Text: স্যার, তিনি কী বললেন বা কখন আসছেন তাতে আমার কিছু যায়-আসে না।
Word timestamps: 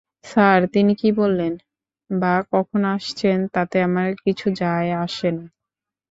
স্যার, 0.25 0.59
তিনি 0.67 0.93
কী 0.95 1.09
বললেন 1.11 1.53
বা 2.09 2.33
কখন 2.51 2.81
আসছেন 2.95 3.37
তাতে 3.47 3.77
আমার 3.83 4.09
কিছু 4.25 4.47
যায়-আসে 4.59 5.29
না। 5.31 5.45